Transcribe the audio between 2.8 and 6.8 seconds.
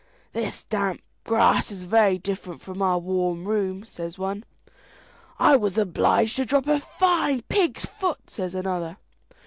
our warm room," says one. "I was obliged to drop a